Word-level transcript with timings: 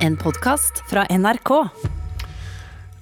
En 0.00 0.14
podkast 0.16 0.78
fra 0.88 1.02
NRK. 1.12 1.50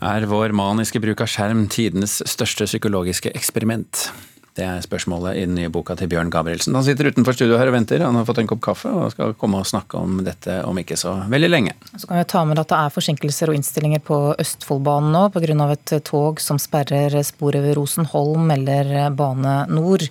Er 0.02 0.24
vår 0.26 0.50
maniske 0.50 0.98
bruk 0.98 1.20
av 1.22 1.28
skjerm 1.30 1.68
tidenes 1.70 2.16
største 2.26 2.66
psykologiske 2.66 3.30
eksperiment? 3.38 4.08
Det 4.58 4.64
er 4.66 4.82
spørsmålet 4.82 5.38
i 5.38 5.44
den 5.46 5.54
nye 5.54 5.70
boka 5.70 5.94
til 5.94 6.10
Bjørn 6.10 6.32
Gabrielsen. 6.34 6.74
Han 6.74 6.82
sitter 6.82 7.12
utenfor 7.12 7.36
studio 7.38 7.54
her 7.60 7.70
og 7.70 7.76
venter. 7.76 8.02
Han 8.02 8.18
har 8.18 8.26
fått 8.26 8.40
en 8.42 8.50
kopp 8.50 8.64
kaffe 8.66 8.90
og 8.90 9.12
skal 9.14 9.36
komme 9.38 9.60
og 9.62 9.70
snakke 9.70 9.94
om 10.00 10.18
dette 10.26 10.58
om 10.66 10.82
ikke 10.82 10.98
så 10.98 11.14
veldig 11.30 11.52
lenge. 11.52 11.76
Så 11.94 12.10
kan 12.10 12.18
vi 12.18 12.26
ta 12.34 12.42
med 12.50 12.58
at 12.58 12.72
det 12.74 12.80
er 12.82 12.96
forsinkelser 12.96 13.52
og 13.52 13.60
innstillinger 13.60 14.02
på 14.02 14.18
Østfoldbanen 14.34 15.14
nå 15.14 15.28
pga. 15.36 15.70
et 15.70 15.94
tog 16.02 16.42
som 16.42 16.58
sperrer 16.58 17.14
sporet 17.22 17.62
ved 17.62 17.78
Rosenholm, 17.78 18.50
eller 18.50 19.10
Bane 19.14 19.60
Nor. 19.70 20.02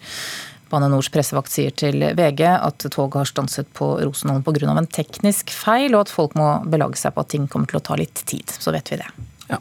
Bane 0.72 0.90
Nors 0.92 1.10
pressevakt 1.14 1.52
sier 1.52 1.74
til 1.76 2.04
VG 2.18 2.44
at 2.50 2.88
toget 2.92 3.22
har 3.22 3.30
stanset 3.30 3.70
på 3.78 3.94
Rosenholm 4.02 4.44
pga. 4.44 4.72
en 4.74 4.88
teknisk 4.88 5.52
feil, 5.54 5.96
og 5.96 6.08
at 6.08 6.14
folk 6.14 6.36
må 6.36 6.64
belage 6.68 7.00
seg 7.00 7.16
på 7.16 7.24
at 7.24 7.34
ting 7.34 7.48
kommer 7.48 7.68
til 7.68 7.80
å 7.80 7.86
ta 7.92 7.96
litt 7.96 8.24
tid. 8.26 8.50
Så 8.50 8.72
vet 8.76 8.92
vi 8.92 9.02
det. 9.02 9.10
Ja. 9.50 9.60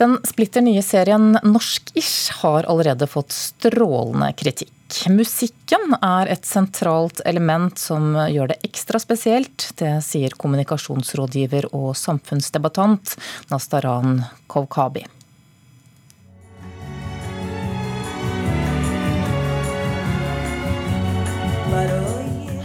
Den 0.00 0.16
splitter 0.24 0.62
nye 0.64 0.80
serien 0.80 1.34
Norsk-ish 1.44 2.40
har 2.40 2.64
allerede 2.64 3.04
fått 3.10 3.34
strålende 3.36 4.30
kritikk. 4.32 4.72
Musikken 5.12 5.92
er 6.00 6.30
et 6.32 6.48
sentralt 6.48 7.20
element 7.28 7.76
som 7.78 8.16
gjør 8.16 8.54
det 8.54 8.58
ekstra 8.64 8.98
spesielt. 9.02 9.68
Det 9.76 9.98
sier 10.06 10.32
kommunikasjonsrådgiver 10.40 11.68
og 11.76 11.92
samfunnsdebattant 12.00 13.16
Nastaran 13.52 14.22
Kovkabi. 14.48 15.04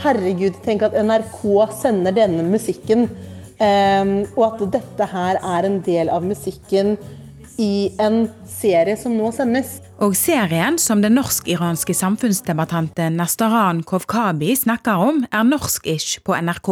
Herregud, 0.05 0.59
tenk 0.62 0.84
at 0.86 0.94
NRK 0.94 1.41
sender 1.73 2.13
denne 2.13 2.44
musikken, 2.46 3.08
um, 3.58 4.12
og 4.38 4.44
at 4.48 4.66
dette 4.77 5.08
her 5.09 5.40
er 5.41 5.66
en 5.66 5.79
del 5.85 6.12
av 6.13 6.26
musikken 6.26 6.93
i 7.62 7.90
en 8.04 8.26
serie 8.49 8.98
som 8.99 9.16
nå 9.18 9.32
sendes. 9.34 9.79
Og 10.04 10.16
serien 10.20 10.77
som 10.82 11.02
den 11.02 11.16
norsk-iranske 11.18 11.96
samfunnsdebattanten 11.96 13.16
Nastaran 13.18 13.82
Kovkabi 13.88 14.52
snakker 14.60 15.02
om, 15.07 15.24
er 15.32 15.48
norsk-ish 15.48 16.22
på 16.26 16.35
NRK. 16.35 16.72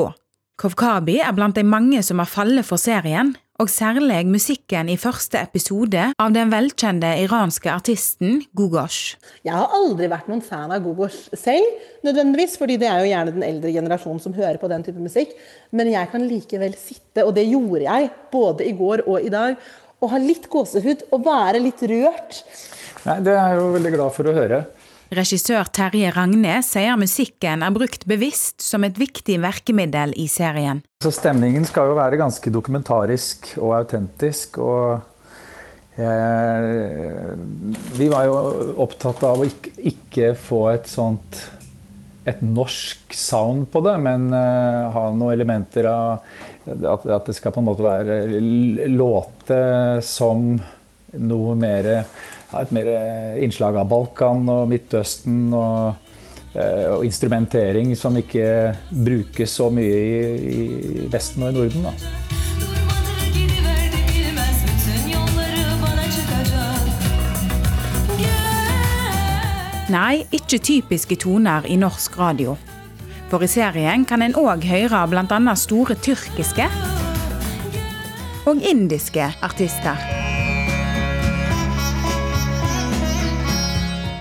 Kovkabi 0.59 1.17
er 1.23 1.33
blant 1.33 1.57
de 1.57 1.63
mange 1.65 2.03
som 2.05 2.21
har 2.21 2.29
fallet 2.29 2.67
for 2.67 2.81
serien, 2.81 3.33
og 3.61 3.69
særlig 3.69 4.23
musikken 4.25 4.89
i 4.89 4.95
første 4.97 5.37
episode 5.37 6.07
av 6.19 6.33
den 6.33 6.49
velkjente 6.49 7.11
iranske 7.21 7.69
artisten 7.69 8.39
Gugosh. 8.57 9.13
Jeg 9.45 9.53
har 9.53 9.75
aldri 9.77 10.09
vært 10.09 10.29
noen 10.31 10.41
fan 10.41 10.73
av 10.73 10.81
Gugosh 10.81 11.29
selv, 11.37 11.67
nødvendigvis, 12.05 12.57
fordi 12.57 12.79
det 12.81 12.89
er 12.89 13.03
jo 13.03 13.11
gjerne 13.11 13.35
den 13.35 13.45
eldre 13.45 13.73
generasjonen 13.75 14.23
som 14.23 14.33
hører 14.33 14.57
på 14.61 14.71
den 14.71 14.85
type 14.87 15.03
musikk. 15.03 15.35
Men 15.71 15.91
jeg 15.93 16.09
kan 16.11 16.25
likevel 16.25 16.73
sitte, 16.79 17.27
og 17.27 17.35
det 17.37 17.45
gjorde 17.51 17.85
jeg 17.85 18.09
både 18.33 18.65
i 18.65 18.73
går 18.79 19.05
og 19.05 19.21
i 19.21 19.33
dag, 19.33 19.57
og 20.03 20.11
ha 20.11 20.19
litt 20.19 20.49
gåsehud 20.51 21.05
og 21.13 21.21
være 21.23 21.61
litt 21.63 21.83
rørt. 21.93 22.41
Nei, 23.05 23.19
Det 23.21 23.35
er 23.35 23.53
jeg 23.53 23.61
jo 23.61 23.69
veldig 23.77 23.93
glad 23.99 24.17
for 24.17 24.27
å 24.27 24.35
høre. 24.35 24.63
Regissør 25.17 25.69
Terje 25.73 26.11
Ragne 26.15 26.59
sier 26.65 26.99
musikken 26.99 27.63
er 27.65 27.73
brukt 27.75 28.05
bevisst 28.09 28.63
som 28.65 28.85
et 28.87 28.97
viktig 28.99 29.39
verkemiddel 29.43 30.15
i 30.19 30.27
serien. 30.31 30.83
Så 31.03 31.13
Stemningen 31.13 31.65
skal 31.69 31.91
jo 31.91 31.97
være 31.97 32.19
ganske 32.21 32.53
dokumentarisk 32.53 33.53
og 33.59 33.75
autentisk. 33.79 34.57
og 34.57 35.01
eh, 35.97 37.33
Vi 37.99 38.11
var 38.13 38.29
jo 38.29 38.37
opptatt 38.85 39.23
av 39.27 39.43
å 39.43 39.49
ikke, 39.49 39.75
ikke 39.93 40.33
få 40.39 40.65
et 40.75 40.89
sånt 40.91 41.43
et 42.23 42.39
norsk 42.39 43.11
sound 43.17 43.67
på 43.71 43.81
det, 43.83 43.97
men 43.99 44.29
uh, 44.31 44.91
ha 44.95 45.09
noen 45.11 45.33
elementer 45.35 45.89
av 45.91 46.21
at, 46.63 47.03
at, 47.03 47.25
det 47.27 47.35
skal 47.35 47.51
på 47.51 47.59
en 47.59 47.67
måte 47.67 47.83
være 47.83 48.39
låte 48.93 49.59
som 50.07 50.53
noe 51.19 51.55
mer 51.59 51.89
et 52.61 52.73
mer 52.75 52.89
innslag 53.41 53.77
av 53.81 53.89
Balkan 53.89 54.47
og 54.49 54.67
Midtøsten. 54.71 55.53
og 55.53 55.99
og 56.53 57.01
instrumentering 57.01 57.95
som 57.97 58.13
ikke 58.13 58.75
brukes 58.93 59.55
så 59.57 59.71
mye 59.73 59.95
i, 59.97 60.19
i 60.53 61.07
Vesten 61.09 61.41
og 61.47 61.49
i 61.49 61.55
Norden. 61.57 61.87
Da. 61.87 61.93
Nei, 69.93 70.23
ikke 70.33 70.57
typiske 70.57 71.19
toner 71.21 71.67
i 71.69 71.75
norsk 71.77 72.15
radio. 72.17 72.55
For 73.29 73.43
i 73.45 73.49
serien 73.51 74.07
kan 74.09 74.23
en 74.25 74.33
òg 74.37 74.65
høre 74.69 75.03
bl.a. 75.11 75.55
store 75.59 75.97
tyrkiske 76.01 76.69
og 78.49 78.67
indiske 78.73 79.29
artister. 79.45 80.22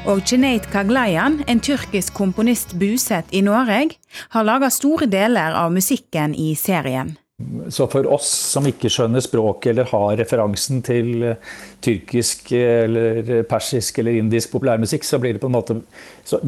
Og 0.02 0.24
Chinate 0.26 0.66
Kaglayan, 0.66 1.36
en 1.46 1.60
tyrkisk 1.62 2.16
komponist 2.18 2.72
bosatt 2.74 3.28
i 3.30 3.38
Norge, 3.46 3.92
har 4.34 4.46
laga 4.48 4.66
store 4.74 5.06
deler 5.06 5.54
av 5.54 5.70
musikken 5.70 6.32
i 6.34 6.56
serien. 6.58 7.12
Så 7.70 7.86
for 7.90 8.08
oss 8.10 8.26
som 8.26 8.66
ikke 8.66 8.90
skjønner 8.90 9.22
språket 9.22 9.70
eller 9.70 9.86
har 9.92 10.16
referansen 10.18 10.82
til 10.82 11.22
eh, 11.26 11.52
tyrkisk 11.82 12.50
eller 12.58 13.44
persisk 13.50 14.00
eller 14.02 14.18
indisk 14.18 14.50
populærmusikk, 14.56 15.06
så 15.06 15.20
blir 15.22 15.36
det 15.36 15.42
på 15.42 15.50
en 15.50 15.54
måte 15.54 15.78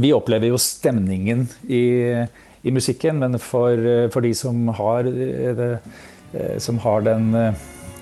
Vi 0.02 0.10
opplever 0.14 0.50
jo 0.50 0.58
stemningen 0.58 1.46
i, 1.66 1.84
i 2.62 2.74
musikken, 2.74 3.22
men 3.22 3.38
for, 3.38 3.78
eh, 3.78 4.08
for, 4.10 4.26
de 4.26 4.34
som 4.34 4.66
har, 4.74 5.06
eh, 5.06 6.58
som 6.58 6.82
har 6.82 7.06
den 7.06 7.30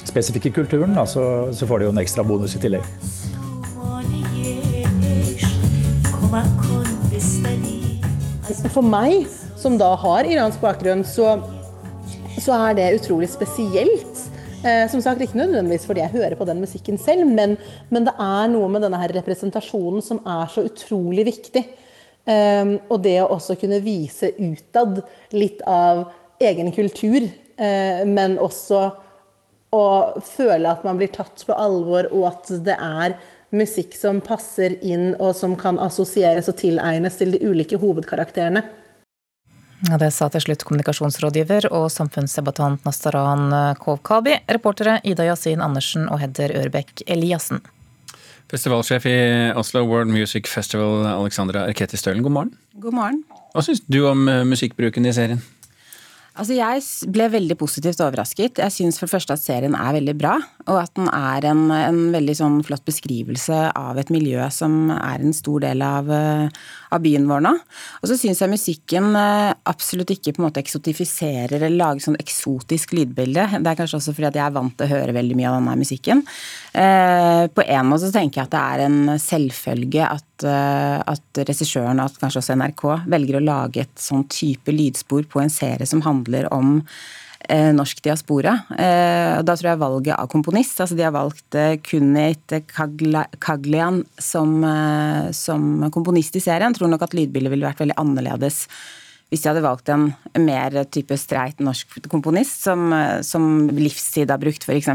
spesifikke 0.05 0.53
kulturen, 0.57 0.97
da, 0.97 1.05
så, 1.05 1.53
så 1.53 1.69
får 1.69 1.79
de 1.79 1.91
jo 1.91 1.95
en 1.97 2.03
ekstra 2.03 2.25
bonus 2.25 2.57
i 2.57 2.65
tillegg. 2.65 2.89
For 8.73 8.81
meg, 8.81 9.27
som 9.61 9.75
da 9.77 9.91
har 10.01 10.25
iransk 10.25 10.63
bakgrunn, 10.63 11.03
så, 11.05 11.35
så 12.41 12.57
er 12.71 12.79
det 12.79 12.87
utrolig 12.97 13.29
spesielt. 13.29 14.23
Eh, 14.65 14.87
som 14.89 15.03
sagt, 15.05 15.21
Ikke 15.21 15.37
nødvendigvis 15.37 15.85
fordi 15.85 16.01
jeg 16.01 16.15
hører 16.15 16.39
på 16.39 16.47
den 16.49 16.63
musikken 16.65 16.97
selv, 16.97 17.27
men, 17.29 17.59
men 17.93 18.09
det 18.09 18.15
er 18.17 18.49
noe 18.49 18.71
med 18.73 18.81
denne 18.87 19.01
her 19.03 19.13
representasjonen 19.19 20.01
som 20.05 20.23
er 20.25 20.49
så 20.49 20.65
utrolig 20.71 21.27
viktig. 21.29 21.67
Eh, 22.25 22.65
og 22.89 23.03
det 23.05 23.19
å 23.21 23.29
også 23.37 23.59
kunne 23.61 23.83
vise 23.85 24.33
utad 24.39 25.03
litt 25.37 25.61
av 25.69 26.07
egen 26.41 26.73
kultur, 26.73 27.29
eh, 27.61 28.03
men 28.09 28.41
også 28.41 28.87
å 29.73 29.85
føle 30.25 30.73
at 30.73 30.85
man 30.85 30.97
blir 31.01 31.13
tatt 31.13 31.45
på 31.45 31.53
alvor, 31.57 32.09
og 32.13 32.29
at 32.33 32.57
det 32.65 32.77
er 32.77 33.21
musikk 33.53 33.97
som 33.99 34.21
passer 34.25 34.79
inn, 34.85 35.13
og 35.21 35.35
som 35.37 35.57
kan 35.61 35.81
assosieres 35.83 36.49
og 36.51 36.59
tilegnes 36.61 37.19
til 37.21 37.35
de 37.37 37.43
ulike 37.45 37.81
hovedkarakterene. 37.81 38.65
Ja, 39.89 39.99
det 39.99 40.13
sa 40.15 40.29
til 40.31 40.45
slutt 40.45 40.63
kommunikasjonsrådgiver 40.63 41.67
og 41.75 41.89
samfunnsdebattant 41.91 42.85
Nastaran 42.87 43.51
Kovkabi. 43.83 44.37
Reportere 44.47 45.01
Ida 45.03 45.27
Yasin 45.27 45.65
Andersen 45.65 46.07
og 46.07 46.23
Hedder 46.23 46.55
Ørbekk 46.61 47.03
Eliassen. 47.11 47.65
Festivalsjef 48.53 49.07
i 49.09 49.17
Oslo 49.57 49.81
World 49.89 50.13
Music 50.13 50.47
Festival, 50.47 51.07
Alexandra 51.09 51.65
Erketi 51.71 51.97
Stølen, 51.97 52.23
god 52.23 52.35
morgen. 52.37 52.55
God 52.79 52.95
morgen. 52.99 53.23
Hva 53.57 53.65
syns 53.65 53.81
du 53.89 54.03
om 54.07 54.27
eh, 54.29 54.43
musikkbruken 54.45 55.09
i 55.09 55.15
serien? 55.17 55.41
Altså 56.33 56.55
Jeg 56.57 57.11
ble 57.13 57.27
veldig 57.29 57.57
positivt 57.61 58.01
overrasket. 58.01 58.61
Jeg 58.63 58.73
syns 58.73 58.97
for 58.97 59.05
det 59.05 59.13
første 59.13 59.35
at 59.37 59.43
serien 59.43 59.75
er 59.77 59.99
veldig 59.99 60.15
bra. 60.17 60.39
Og 60.65 60.79
at 60.81 60.93
den 60.97 61.11
er 61.13 61.45
en, 61.51 61.67
en 61.75 62.01
veldig 62.15 62.37
sånn 62.39 62.57
flott 62.65 62.85
beskrivelse 62.89 63.59
av 63.77 64.01
et 64.01 64.13
miljø 64.15 64.47
som 64.55 64.89
er 64.95 65.21
en 65.21 65.37
stor 65.37 65.61
del 65.65 65.85
av, 65.85 66.09
eh, 66.09 66.47
av 66.95 67.03
byen 67.05 67.29
vår 67.29 67.45
nå. 67.45 67.53
Og 68.01 68.09
så 68.09 68.17
syns 68.17 68.41
jeg 68.41 68.53
musikken 68.53 69.11
eh, 69.19 69.51
absolutt 69.69 70.15
ikke 70.15 70.33
på 70.33 70.43
en 70.43 70.49
måte 70.49 70.63
eksotifiserer 70.63 71.59
eller 71.59 71.77
lager 71.77 72.07
sånn 72.07 72.21
eksotisk 72.23 72.97
lydbilde. 72.97 73.49
Det 73.59 73.75
er 73.75 73.81
kanskje 73.83 74.01
også 74.01 74.17
fordi 74.17 74.31
at 74.31 74.41
jeg 74.41 74.47
er 74.47 74.57
vant 74.57 74.77
til 74.79 74.89
å 74.89 74.93
høre 74.95 75.17
veldig 75.19 75.37
mye 75.37 75.51
av 75.53 75.59
denne 75.59 75.77
musikken. 75.83 76.25
Eh, 76.73 77.45
på 77.53 77.67
en 77.67 77.91
måte 77.91 78.07
så 78.07 78.15
tenker 78.17 78.41
jeg 78.41 78.49
at 78.49 78.57
det 78.57 78.65
er 78.73 78.87
en 78.89 79.01
selvfølge 79.21 80.09
at 80.09 80.29
at 80.43 81.39
regissøren, 81.47 82.01
og 82.03 82.17
kanskje 82.19 82.41
også 82.41 82.57
NRK, 82.59 82.81
velger 83.13 83.37
å 83.39 83.43
lage 83.45 83.85
et 83.85 84.01
sånn 84.03 84.25
type 84.27 84.73
lydspor 84.75 85.29
på 85.31 85.39
en 85.39 85.53
serie 85.53 85.87
som 85.87 86.03
handler 86.03 86.22
om 86.53 86.79
eh, 87.49 87.71
norsk 87.75 88.03
diaspora. 88.05 88.57
Eh, 88.77 89.43
da 89.43 89.57
tror 89.57 89.73
jeg 89.73 89.83
valget 89.83 90.17
av 90.17 90.31
komponist 90.33 90.81
altså 90.81 90.99
De 90.99 91.07
har 91.07 91.15
valgt 91.15 91.59
eh, 91.59 91.77
Kunit 91.83 92.57
Kaglian 92.73 94.03
som, 94.19 94.59
som, 95.37 95.71
komponist 95.95 96.37
i 96.37 96.45
serien. 96.45 96.73
Jeg 96.73 96.81
tror 96.81 96.93
nok 96.93 97.07
at 97.09 97.17
lydbildet 97.17 97.55
ville 97.55 97.69
vært 97.69 97.85
veldig 97.85 98.01
annerledes 98.01 98.67
hvis 99.33 99.47
de 99.47 99.49
hadde 99.49 99.63
valgt 99.65 99.89
en 99.89 100.11
mer 100.45 100.75
type 100.93 101.17
streit 101.17 101.57
norsk 101.65 102.03
komponist, 102.13 102.67
som, 102.67 102.91
som 103.25 103.71
Livstid 103.73 104.29
har 104.29 104.37
brukt, 104.37 104.67
f.eks. 104.69 104.91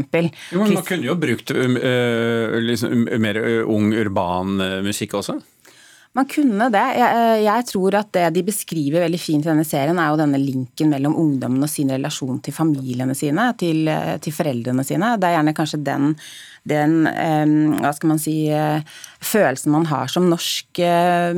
Man 0.54 0.76
kunne 0.86 1.08
jo 1.08 1.16
brukt 1.18 1.50
uh, 1.50 2.54
liksom, 2.62 3.08
mer 3.18 3.40
ung, 3.66 3.90
urban 3.98 4.54
musikk 4.86 5.16
også? 5.18 5.40
Man 6.16 6.26
kunne 6.30 6.66
det. 6.72 6.84
Jeg, 6.98 7.16
eh, 7.20 7.40
jeg, 7.44 7.64
tror 7.68 7.96
at 8.00 8.10
det 8.16 8.24
de 8.38 8.42
beskriver 8.46 9.04
veldig 9.04 9.20
fint 9.20 9.44
i 9.44 9.50
denne 9.50 9.66
serien, 9.66 9.98
er 10.00 10.10
jo 10.10 10.20
denne 10.20 10.40
linken 10.40 10.90
mellom 10.90 11.16
ungdommen 11.20 11.62
og 11.64 11.70
sin 11.70 11.92
relasjon 11.92 12.40
til 12.44 12.56
familiene 12.56 13.14
sine, 13.18 13.50
til, 13.60 13.84
eh, 13.92 14.16
til 14.24 14.34
foreldrene 14.34 14.86
sine. 14.88 15.14
Det 15.20 15.28
er 15.28 15.36
gjerne 15.36 15.54
kanskje 15.58 15.82
den, 15.84 16.16
den 16.68 16.96
eh, 17.12 17.54
hva 17.84 17.92
skal 17.94 18.14
man 18.14 18.22
si, 18.22 18.36
følelsen 19.20 19.74
man 19.74 19.86
har 19.90 20.10
som 20.10 20.26
norsk 20.30 20.80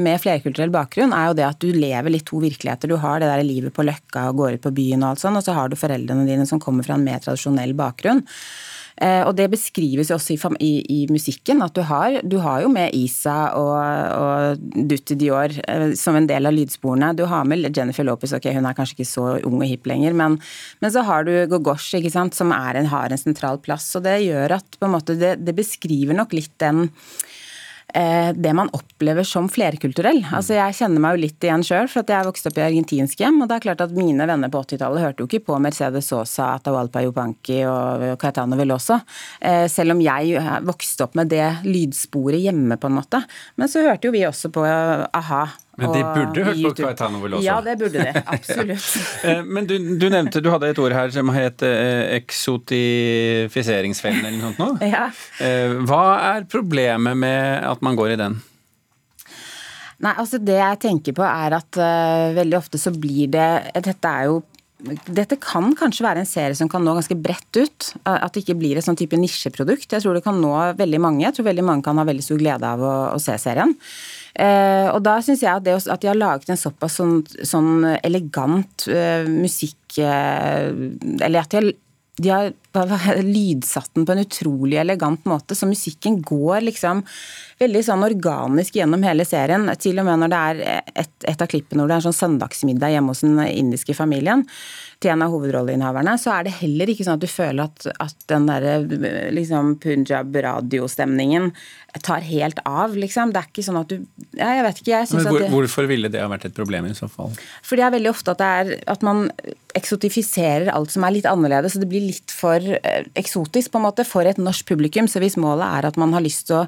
med 0.01 0.23
flerkulturell 0.23 0.73
bakgrunn, 0.73 1.15
er 1.17 1.31
jo 1.31 1.37
det 1.39 1.49
at 1.49 1.61
du 1.63 1.71
lever 1.75 2.15
litt 2.15 2.29
to 2.31 2.41
virkeligheter. 2.43 2.91
Du 2.91 2.99
har 3.03 3.21
det 3.21 3.31
der 3.31 3.45
livet 3.47 3.75
på 3.75 3.85
Løkka 3.87 4.29
og 4.31 4.41
går 4.41 4.59
ut 4.59 4.67
på 4.69 4.77
byen 4.77 5.03
og 5.03 5.13
alt 5.13 5.25
sånn, 5.25 5.39
og 5.41 5.45
så 5.45 5.57
har 5.57 5.69
du 5.69 5.79
foreldrene 5.81 6.29
dine 6.29 6.47
som 6.49 6.63
kommer 6.63 6.87
fra 6.87 6.97
en 6.97 7.07
mer 7.07 7.21
tradisjonell 7.25 7.75
bakgrunn. 7.79 8.23
Eh, 9.01 9.23
og 9.25 9.33
det 9.39 9.47
beskrives 9.53 10.11
jo 10.11 10.19
også 10.19 10.35
i, 10.37 10.39
i, 10.61 10.73
i 10.93 10.99
musikken, 11.09 11.63
at 11.65 11.73
du 11.77 11.81
har, 11.89 12.19
du 12.21 12.37
har, 12.45 12.61
jo 12.65 12.69
med 12.73 12.93
Isa 12.97 13.55
og, 13.57 13.79
og 14.21 14.85
Dutti 14.91 15.17
Dior 15.17 15.55
eh, 15.65 15.87
som 15.97 16.19
en 16.19 16.29
del 16.29 16.49
av 16.49 16.53
lydsporene. 16.53 17.15
Du 17.17 17.25
har 17.31 17.49
med 17.49 17.71
Jennifer 17.77 18.05
Lopez, 18.05 18.35
ok, 18.37 18.51
hun 18.59 18.69
er 18.69 18.77
kanskje 18.77 18.99
ikke 18.99 19.09
så 19.09 19.27
ung 19.39 19.57
og 19.63 19.69
hipp 19.71 19.89
lenger, 19.89 20.17
men, 20.17 20.37
men 20.85 20.93
så 20.93 21.07
har 21.09 21.25
du 21.25 21.33
Gogosh, 21.49 21.95
ikke 21.97 22.13
sant, 22.13 22.37
som 22.37 22.53
en, 22.53 22.91
har 22.93 23.09
en 23.09 23.23
sentral 23.25 23.63
plass. 23.65 23.89
Og 23.97 24.05
det 24.05 24.19
gjør 24.27 24.59
at 24.61 24.77
på 24.77 24.89
en 24.89 24.97
måte, 24.99 25.17
det, 25.17 25.39
det 25.47 25.57
beskriver 25.57 26.17
nok 26.17 26.37
litt 26.37 26.53
den 26.61 26.91
det 27.91 28.53
man 28.57 28.71
opplever 28.77 29.27
som 29.27 29.49
flerkulturell. 29.51 30.21
Altså 30.37 30.57
Jeg 30.57 30.77
kjenner 30.79 31.03
meg 31.03 31.17
jo 31.17 31.23
litt 31.25 31.47
igjen 31.47 31.65
sjøl, 31.67 31.89
for 31.91 32.03
at 32.03 32.13
jeg 32.13 32.29
vokste 32.29 32.51
opp 32.51 32.61
i 32.61 32.65
argentinsk 32.65 33.23
hjem. 33.23 33.41
Og 33.43 33.51
det 33.51 33.57
er 33.57 33.65
klart 33.65 33.85
at 33.85 33.95
mine 33.97 34.27
venner 34.29 34.53
på 34.53 34.63
80-tallet 34.63 35.05
hørte 35.05 35.25
jo 35.25 35.29
ikke 35.31 35.43
på 35.49 35.59
Mercedes 35.63 36.11
Sosa, 36.11 36.53
Atahualpa 36.59 37.03
Yupanqui 37.07 37.63
og 37.69 38.05
Caetano 38.21 38.59
Veloso. 38.61 39.01
Eh, 39.41 39.67
selv 39.73 39.97
om 39.97 40.05
jeg 40.05 40.39
vokste 40.67 41.07
opp 41.07 41.19
med 41.19 41.33
det 41.33 41.47
lydsporet 41.67 42.45
hjemme, 42.45 42.79
på 42.81 42.91
en 42.91 42.99
måte. 43.01 43.23
Men 43.61 43.71
så 43.71 43.85
hørte 43.87 44.09
jo 44.09 44.15
vi 44.15 44.27
også 44.29 44.53
på 44.55 44.65
a-ha 44.67 45.43
men 45.81 45.93
de 45.95 46.03
burde 46.05 46.45
hørt 46.47 46.63
på 46.63 46.73
Caetano 46.83 47.19
vel 47.23 47.35
også? 47.39 47.47
Ja, 47.47 47.61
det 47.65 47.79
burde 47.81 47.99
de. 48.05 48.13
Absolutt. 48.27 48.87
Eh, 49.31 49.43
men 49.45 49.67
du, 49.69 49.75
du, 50.01 50.09
nevnte, 50.13 50.41
du 50.41 50.51
hadde 50.53 50.69
et 50.73 50.79
ord 50.81 50.93
her 50.95 51.11
som 51.13 51.29
het 51.35 51.63
eh, 51.67 52.17
eksotifiseringsfellen 52.17 54.25
eller 54.25 54.39
noe 54.39 54.55
sånt 54.55 54.63
nå. 54.63 54.69
Ja. 54.95 55.05
Eh, 55.45 55.71
hva 55.89 56.05
er 56.33 56.41
problemet 56.51 57.17
med 57.21 57.65
at 57.69 57.81
man 57.85 57.97
går 57.99 58.11
i 58.15 58.19
den? 58.21 58.35
Nei, 60.01 60.15
altså 60.17 60.39
Det 60.41 60.57
jeg 60.57 60.79
tenker 60.81 61.13
på 61.17 61.23
er 61.27 61.51
at 61.59 61.77
uh, 61.77 62.35
veldig 62.37 62.57
ofte 62.57 62.79
så 62.81 62.91
blir 62.97 63.29
det 63.35 63.51
Dette 63.85 64.09
er 64.09 64.25
jo 64.31 64.41
dette 65.11 65.37
kan 65.43 65.73
kanskje 65.77 66.05
være 66.07 66.23
en 66.23 66.29
serie 66.29 66.57
som 66.57 66.69
kan 66.71 66.85
nå 66.85 66.95
ganske 66.97 67.17
bredt 67.19 67.59
ut. 67.59 67.91
At 68.09 68.33
det 68.35 68.45
ikke 68.45 68.59
blir 68.61 68.79
et 68.79 68.87
sånn 68.87 68.99
type 68.99 69.19
nisjeprodukt. 69.19 69.91
Jeg 69.93 70.05
tror 70.05 70.17
det 70.17 70.25
kan 70.25 70.41
nå 70.41 70.53
veldig 70.79 71.01
mange. 71.03 71.25
Jeg 71.27 71.37
tror 71.37 71.51
veldig 71.51 71.67
mange 71.67 71.87
kan 71.87 72.01
ha 72.01 72.07
veldig 72.09 72.25
stor 72.25 72.41
glede 72.41 72.71
av 72.71 72.85
å, 72.85 72.95
å 73.15 73.21
se 73.23 73.37
serien. 73.41 73.75
Eh, 74.35 74.87
og 74.93 75.03
da 75.05 75.19
syns 75.25 75.43
jeg 75.45 75.51
at, 75.51 75.65
det, 75.67 75.77
at, 75.83 76.01
de 76.03 76.11
har 76.11 76.19
laget 76.19 76.53
en 76.53 76.61
såpass 76.61 77.01
sånn, 77.01 77.19
sånn 77.27 77.87
elegant 77.99 78.87
eh, 78.87 79.27
musikk 79.27 79.99
eh, 79.99 80.71
Eller 81.19 81.41
at 81.43 81.51
de 81.51 81.59
har, 81.59 81.67
de 82.21 82.31
har 82.31 82.53
lydsatt 82.73 83.95
den 83.95 84.07
på 84.07 84.13
en 84.13 84.23
utrolig 84.23 84.79
elegant 84.79 85.25
måte, 85.25 85.55
så 85.55 85.67
musikken 85.67 86.21
går 86.23 86.61
liksom 86.69 87.03
veldig 87.61 87.83
sånn 87.85 88.05
organisk 88.07 88.77
gjennom 88.79 89.03
hele 89.05 89.25
serien. 89.25 89.67
Til 89.81 89.99
og 90.01 90.07
med 90.07 90.23
når 90.23 90.31
det 90.33 90.41
er 90.51 90.83
et, 91.03 91.13
et 91.29 91.43
av 91.43 91.51
klippene 91.51 91.83
hvor 91.83 91.91
det 91.91 91.99
er 91.99 92.07
sånn 92.07 92.21
søndagsmiddag 92.21 92.95
hjemme 92.95 93.13
hos 93.13 93.25
den 93.27 93.41
indiske 93.49 93.97
familien 93.99 94.47
til 95.01 95.15
en 95.15 95.25
av 95.25 95.33
hovedrolleinnehaverne, 95.33 96.15
så 96.21 96.35
er 96.35 96.47
det 96.47 96.59
heller 96.59 96.91
ikke 96.93 97.07
sånn 97.07 97.17
at 97.17 97.25
du 97.25 97.31
føler 97.31 97.65
at, 97.65 97.87
at 98.05 98.27
den 98.29 98.49
derre 98.49 98.75
liksom 99.33 99.79
punjab-radiostemningen 99.81 101.51
tar 102.05 102.23
helt 102.29 102.61
av, 102.69 102.95
liksom. 102.95 103.33
Det 103.35 103.41
er 103.41 103.49
ikke 103.49 103.65
sånn 103.67 103.81
at 103.81 103.91
du 103.91 103.97
ja, 104.39 104.53
Jeg 104.55 104.63
vet 104.67 104.83
ikke, 104.83 104.93
jeg 104.93 105.09
syns 105.11 105.27
at 105.27 105.39
det, 105.41 105.49
Hvorfor 105.51 105.89
ville 105.91 106.11
det 106.13 106.21
ha 106.23 106.29
vært 106.31 106.47
et 106.47 106.55
problem 106.55 106.87
i 106.87 106.95
så 106.95 107.09
fall? 107.11 107.33
For 107.67 107.81
det 107.81 107.87
er 107.87 107.97
veldig 107.97 108.13
ofte 108.13 108.35
at 108.35 108.43
det 108.43 108.51
er 108.61 108.85
at 108.93 109.03
man 109.07 109.25
eksotifiserer 109.79 110.71
alt 110.75 110.93
som 110.95 111.07
er 111.07 111.17
litt 111.17 111.29
annerledes, 111.31 111.75
så 111.75 111.83
det 111.83 111.89
blir 111.91 112.05
litt 112.05 112.35
for 112.35 112.60
eh, 112.61 113.09
eksotisk 113.19 113.73
på 113.73 113.81
en 113.81 113.87
måte 113.89 114.07
for 114.09 114.29
et 114.29 114.41
norsk 114.41 114.69
publikum. 114.69 115.09
Så 115.11 115.23
hvis 115.23 115.39
målet 115.41 115.67
er 115.67 115.89
at 115.91 115.99
man 116.01 116.15
har 116.17 116.25
lyst 116.25 116.49
til 116.51 116.61
å 116.61 116.67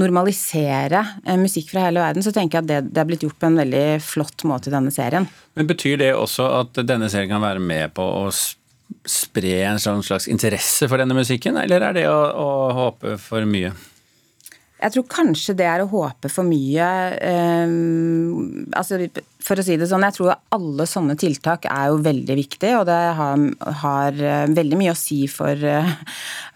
normalisere 0.00 1.04
eh, 1.24 1.38
musikk 1.40 1.72
fra 1.72 1.86
hele 1.86 2.02
verden, 2.02 2.24
så 2.24 2.34
tenker 2.34 2.60
jeg 2.60 2.66
at 2.66 2.72
det, 2.72 2.82
det 2.94 3.02
er 3.02 3.08
blitt 3.08 3.24
gjort 3.26 3.38
på 3.40 3.50
en 3.50 3.62
veldig 3.62 3.86
flott 4.04 4.46
måte 4.48 4.70
i 4.70 4.76
denne 4.76 4.92
serien. 4.94 5.28
Men 5.54 5.70
Betyr 5.70 5.98
det 6.02 6.12
også 6.16 6.50
at 6.60 6.84
denne 6.86 7.10
serien 7.12 7.32
kan 7.32 7.44
være 7.44 7.62
med 7.62 7.94
på 7.96 8.04
å 8.04 8.28
spre 9.08 9.56
en 9.68 9.80
sånn 9.80 10.04
slags 10.04 10.28
interesse 10.30 10.88
for 10.88 11.00
denne 11.00 11.16
musikken, 11.16 11.58
eller 11.60 11.82
er 11.88 11.96
det 11.96 12.06
å, 12.10 12.20
å 12.36 12.48
håpe 12.76 13.18
for 13.20 13.44
mye? 13.48 13.72
Jeg 14.84 14.92
tror 14.92 15.06
kanskje 15.08 15.54
det 15.56 15.66
er 15.68 15.80
å 15.80 15.88
håpe 15.88 16.28
for 16.32 16.44
mye. 16.44 16.86
Um, 17.64 18.66
altså, 18.76 18.98
for 19.44 19.60
å 19.60 19.64
si 19.64 19.76
det 19.76 19.88
sånn, 19.90 20.04
jeg 20.06 20.16
tror 20.16 20.32
alle 20.54 20.86
sånne 20.88 21.16
tiltak 21.20 21.66
er 21.68 21.90
jo 21.92 22.00
veldig 22.04 22.36
viktige, 22.38 22.78
og 22.80 22.86
det 22.88 23.00
har, 23.18 23.42
har 23.82 24.16
eh, 24.16 24.44
veldig 24.56 24.78
mye 24.80 24.94
å 24.94 24.98
si 24.98 25.24
for, 25.28 25.52
eh, 25.52 25.90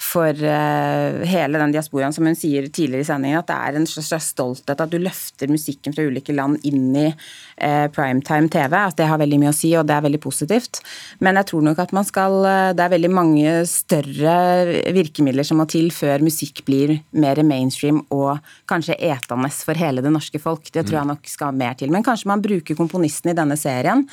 for 0.09 0.33
uh, 0.33 1.21
hele 1.29 1.61
den 1.61 1.75
diasporaen, 1.75 2.15
som 2.17 2.25
hun 2.25 2.39
sier 2.39 2.71
tidligere 2.73 3.05
i 3.05 3.09
sendingen, 3.09 3.43
at 3.43 3.51
det 3.51 3.59
er 3.59 3.77
en 3.77 3.89
slags 3.89 4.31
stolthet 4.33 4.81
at 4.81 4.93
du 4.93 4.97
løfter 5.03 5.53
musikken 5.53 5.93
fra 5.93 6.07
ulike 6.09 6.33
land 6.33 6.65
inn 6.69 6.89
i 6.97 7.11
primetime 7.59 8.47
TV. 8.53 8.75
At 8.79 8.97
det 9.01 9.09
har 9.11 9.19
veldig 9.19 9.41
mye 9.43 9.51
å 9.51 9.57
si, 9.57 9.73
og 9.77 9.89
det 9.89 9.97
er 9.97 10.05
veldig 10.05 10.21
positivt. 10.23 10.79
Men 11.25 11.41
jeg 11.41 11.49
tror 11.51 11.65
nok 11.67 11.81
at 11.83 11.95
man 11.97 12.07
skal 12.07 12.37
Det 12.79 12.85
er 12.85 12.93
veldig 12.93 13.11
mange 13.11 13.55
større 13.67 14.35
virkemidler 14.95 15.47
som 15.47 15.59
må 15.59 15.67
til 15.69 15.91
før 15.95 16.23
musikk 16.23 16.63
blir 16.69 16.95
mer 17.19 17.41
mainstream 17.43 17.99
og 18.15 18.39
kanskje 18.71 18.97
etende 19.11 19.51
for 19.51 19.81
hele 19.81 20.05
det 20.05 20.13
norske 20.15 20.39
folk. 20.41 20.71
Det 20.71 20.87
tror 20.87 21.01
jeg 21.01 21.11
nok 21.11 21.29
skal 21.29 21.59
mer 21.59 21.75
til. 21.81 21.91
Men 21.91 22.07
kanskje 22.07 22.31
man 22.31 22.45
bruker 22.45 22.78
komponisten 22.79 23.33
i 23.33 23.39
denne 23.39 23.59
serien 23.59 24.07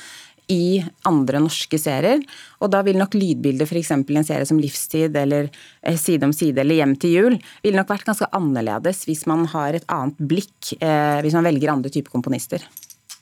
i 0.52 0.78
andre 1.08 1.40
norske 1.42 1.78
serier. 1.80 2.22
Og 2.62 2.70
da 2.72 2.82
vil 2.86 2.98
nok 3.00 3.16
lydbildet 3.18 3.66
f.eks. 3.66 3.92
i 3.96 4.18
en 4.20 4.26
serie 4.26 4.46
som 4.48 4.60
Livstid 4.62 5.16
eller 5.18 5.50
eh, 5.82 5.98
Side 5.98 6.26
om 6.26 6.34
side 6.36 6.62
eller 6.62 6.78
Hjem 6.78 6.96
til 7.02 7.14
jul 7.16 7.38
ville 7.64 7.78
nok 7.78 7.90
vært 7.90 8.06
ganske 8.06 8.30
annerledes 8.36 9.04
hvis 9.08 9.26
man 9.30 9.46
har 9.52 9.76
et 9.76 9.86
annet 9.92 10.18
blikk, 10.18 10.74
eh, 10.78 11.18
hvis 11.24 11.36
man 11.38 11.48
velger 11.48 11.74
andre 11.74 11.92
typer 11.92 12.14
komponister. 12.14 12.64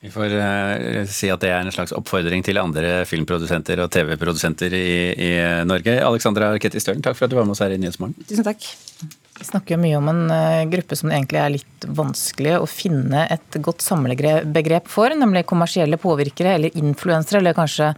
Vi 0.05 0.11
får 0.13 0.35
uh, 0.37 1.07
si 1.09 1.31
at 1.33 1.41
det 1.41 1.49
er 1.49 1.63
en 1.65 1.73
slags 1.73 1.95
oppfordring 1.97 2.45
til 2.45 2.61
andre 2.61 3.07
filmprodusenter 3.09 3.81
og 3.81 3.89
TV-produsenter 3.95 4.77
i, 4.77 4.89
i, 5.17 5.31
Norge. 5.65 5.97
Alexandra 6.05 6.53
Arketti 6.53 6.83
Stølen, 6.83 7.01
takk 7.01 7.17
for 7.17 7.25
at 7.25 7.33
du 7.33 7.41
var 7.41 7.49
med 7.49 7.57
oss 7.57 7.65
her 7.65 7.73
i 7.73 7.81
Nyhetsmorgen. 7.81 8.19
Tusen 8.29 8.45
takk. 8.45 8.69
Vi 9.39 9.45
snakker 9.45 9.75
jo 9.75 9.81
mye 9.83 9.97
om 9.99 10.09
en 10.09 10.31
eh, 10.31 10.65
gruppe 10.71 10.95
som 10.97 11.11
det 11.11 11.17
egentlig 11.17 11.41
er 11.43 11.53
litt 11.57 11.87
vanskelig 11.99 12.53
å 12.61 12.69
finne 12.71 13.25
et 13.35 13.57
godt 13.67 13.83
samlebegrep 13.83 14.87
for, 14.91 15.11
nemlig 15.11 15.43
kommersielle 15.51 15.99
påvirkere 15.99 16.53
eller 16.55 16.79
influensere, 16.79 17.41
eller 17.43 17.57
kanskje 17.57 17.91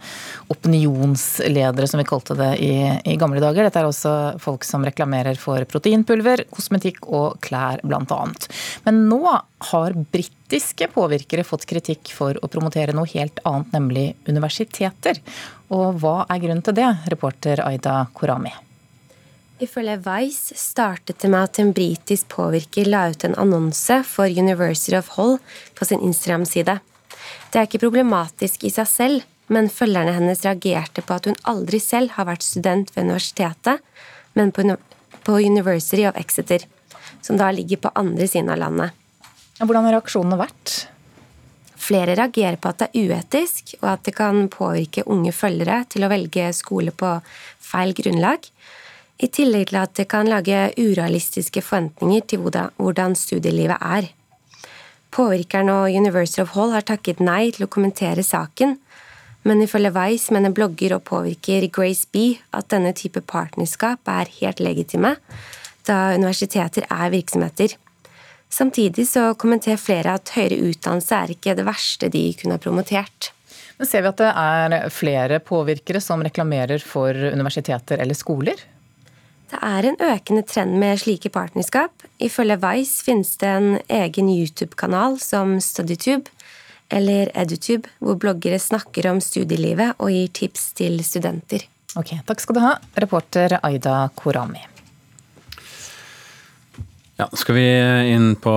opinionsledere, 0.49 1.87
som 1.87 2.01
vi 2.01 2.07
kalte 2.09 2.37
det 2.39 2.49
i, 2.65 2.73
i, 3.05 3.15
gamle 3.21 3.41
dager. 3.43 3.67
Dette 3.67 3.83
er 3.83 3.89
også 3.89 4.15
folk 4.41 4.65
som 4.65 4.85
reklamerer 4.87 5.37
for 5.37 5.61
proteinpulver, 5.69 6.47
kosmetikk 6.49 7.05
og 7.05 7.37
klær, 7.45 7.85
bl.a. 7.85 8.21
Men 8.89 9.05
nå 9.05 9.21
har 9.71 9.97
britiske 10.17 10.89
påvirkere 10.93 11.45
fått 11.45 11.69
kritikk 11.69 12.15
for 12.17 12.41
å 12.41 12.49
promotere 12.49 12.97
noe 12.97 13.09
helt 13.13 13.43
annet, 13.45 13.73
nemlig 13.77 14.07
universiteter. 14.25 15.21
Og 15.69 16.01
hva 16.01 16.23
er 16.25 16.41
grunnen 16.41 16.65
til 16.65 16.81
det, 16.81 16.95
reporter 17.13 17.61
Aida 17.67 18.07
Korami? 18.17 18.57
Ifølge 19.57 19.95
Vice 20.05 20.53
startet 20.53 21.17
det 21.23 21.29
med 21.33 21.47
at 21.47 21.57
en 21.57 21.71
britisk 21.73 22.27
påvirker 22.29 22.85
la 22.85 23.07
ut 23.09 23.23
en 23.25 23.33
annonse 23.41 24.03
for 24.05 24.29
University 24.29 24.93
of 24.93 25.09
Hull 25.15 25.39
på 25.73 25.87
sin 25.89 26.03
Instagram-side. 26.05 26.77
Det 27.49 27.57
er 27.57 27.65
ikke 27.65 27.81
problematisk 27.87 28.67
i 28.67 28.71
seg 28.73 28.89
selv, 28.91 29.25
men 29.49 29.71
følgerne 29.73 30.13
hennes 30.13 30.45
reagerte 30.45 31.01
på 31.01 31.17
at 31.17 31.29
hun 31.29 31.39
aldri 31.49 31.79
selv 31.81 32.13
har 32.19 32.29
vært 32.29 32.45
student 32.45 32.93
ved 32.93 33.07
universitetet, 33.07 33.81
men 34.37 34.53
på 34.53 35.39
University 35.41 36.05
of 36.05 36.19
Exeter, 36.21 36.67
som 37.25 37.41
da 37.41 37.49
ligger 37.49 37.81
på 37.81 37.95
andre 37.97 38.29
siden 38.29 38.53
av 38.53 38.61
landet. 38.61 38.93
Hvordan 39.57 39.89
har 39.89 39.97
reaksjonene 39.97 40.37
vært? 40.37 40.75
Flere 41.81 42.13
reagerer 42.19 42.59
på 42.61 42.69
at 42.69 42.83
det 42.83 42.91
er 42.91 43.09
uetisk, 43.09 43.73
og 43.81 43.89
at 43.95 44.05
det 44.05 44.13
kan 44.19 44.45
påvirke 44.53 45.07
unge 45.09 45.33
følgere 45.33 45.81
til 45.89 46.05
å 46.05 46.13
velge 46.13 46.51
skole 46.53 46.93
på 46.93 47.15
feil 47.71 47.97
grunnlag 47.97 48.51
i 49.17 49.27
tillegg 49.33 49.71
til 49.71 49.79
at 49.81 49.95
det 49.97 50.07
kan 50.11 50.29
lage 50.29 50.71
urealistiske 50.77 51.63
forventninger 51.65 52.25
til 52.29 52.43
hvordan 52.43 53.15
studielivet 53.17 53.77
er. 53.81 54.11
Påvirkeren 55.11 55.71
og 55.73 55.89
University 55.89 56.43
of 56.43 56.53
Hall 56.53 56.75
har 56.75 56.85
takket 56.85 57.23
nei 57.23 57.49
til 57.55 57.65
å 57.65 57.71
kommentere 57.71 58.25
saken, 58.25 58.75
men 59.47 59.63
ifølge 59.63 59.93
Vice 59.95 60.33
mener 60.35 60.53
blogger 60.53 60.97
og 60.97 61.05
påvirker 61.07 61.69
Grace 61.73 62.05
B 62.11 62.35
at 62.51 62.67
denne 62.73 62.91
type 62.97 63.23
partnerskap 63.25 64.11
er 64.11 64.29
helt 64.41 64.61
legitime, 64.61 65.15
da 65.87 66.11
universiteter 66.17 66.85
er 66.91 67.13
virksomheter. 67.13 67.77
Samtidig 68.51 69.07
så 69.07 69.31
kommenterer 69.39 69.79
flere 69.79 70.13
at 70.19 70.31
høyere 70.35 70.59
utdannelse 70.69 71.15
er 71.15 71.33
ikke 71.33 71.55
det 71.57 71.65
verste 71.67 72.11
de 72.11 72.23
kunne 72.39 72.59
ha 72.59 72.63
promotert. 72.63 73.31
Men 73.77 73.87
Ser 73.87 74.03
vi 74.03 74.11
at 74.11 74.21
det 74.21 74.29
er 74.31 74.89
flere 74.93 75.39
påvirkere 75.43 76.01
som 76.03 76.23
reklamerer 76.25 76.83
for 76.83 77.13
universiteter 77.13 78.01
eller 78.03 78.17
skoler? 78.17 78.59
Det 79.47 79.59
er 79.63 79.87
en 79.87 79.99
økende 80.03 80.43
trend 80.43 80.75
med 80.81 80.99
slike 80.99 81.31
partnerskap. 81.31 82.03
Ifølge 82.19 82.57
Vice 82.59 83.03
finnes 83.05 83.35
det 83.39 83.47
en 83.47 83.69
egen 83.87 84.31
YouTube-kanal 84.33 85.19
som 85.23 85.57
StudyTube 85.63 86.27
eller 86.91 87.31
EduTube, 87.35 87.89
hvor 87.99 88.19
bloggere 88.19 88.59
snakker 88.59 89.09
om 89.11 89.21
studielivet 89.23 89.95
og 89.99 90.11
gir 90.11 90.31
tips 90.35 90.71
til 90.79 90.99
studenter. 91.03 91.67
Ok, 91.97 92.17
Takk 92.27 92.43
skal 92.43 92.57
du 92.57 92.63
ha, 92.63 92.73
reporter 92.99 93.57
Aida 93.63 94.01
Korami. 94.15 94.76
Ja, 97.17 97.25
skal 97.33 97.55
vi 97.55 97.65
inn 98.13 98.35
på 98.37 98.51